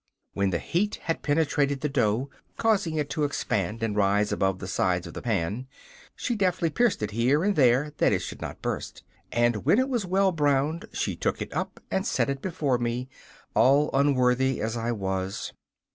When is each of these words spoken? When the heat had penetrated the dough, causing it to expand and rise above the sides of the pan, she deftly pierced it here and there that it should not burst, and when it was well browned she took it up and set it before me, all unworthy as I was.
When 0.33 0.49
the 0.49 0.57
heat 0.57 0.95
had 1.03 1.21
penetrated 1.21 1.81
the 1.81 1.87
dough, 1.87 2.31
causing 2.57 2.95
it 2.95 3.07
to 3.11 3.23
expand 3.23 3.83
and 3.83 3.95
rise 3.95 4.31
above 4.31 4.57
the 4.57 4.67
sides 4.67 5.05
of 5.05 5.13
the 5.13 5.21
pan, 5.21 5.67
she 6.15 6.33
deftly 6.35 6.71
pierced 6.71 7.03
it 7.03 7.11
here 7.11 7.43
and 7.43 7.55
there 7.55 7.93
that 7.97 8.11
it 8.11 8.23
should 8.23 8.41
not 8.41 8.63
burst, 8.63 9.03
and 9.31 9.57
when 9.63 9.77
it 9.77 9.89
was 9.89 10.03
well 10.03 10.31
browned 10.31 10.85
she 10.91 11.15
took 11.15 11.39
it 11.39 11.53
up 11.55 11.79
and 11.91 12.07
set 12.07 12.31
it 12.31 12.41
before 12.41 12.79
me, 12.79 13.09
all 13.53 13.91
unworthy 13.93 14.59
as 14.59 14.75
I 14.75 14.91
was. 14.91 15.53